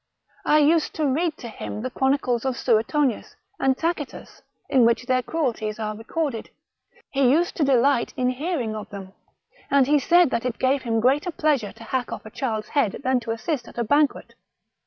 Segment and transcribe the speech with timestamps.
[0.47, 5.21] I used to read to him the chronicles of Suetonius, and Tacitus, in which their
[5.21, 6.49] cruelties are recorded.
[7.11, 9.69] He used to delight in hearing /* THE MAR^CHAL DE RETZ.
[9.69, 12.25] 221 of them, and he said that it gave him greater pleasure to hack off
[12.25, 14.33] a child's head than to assist at a banquet.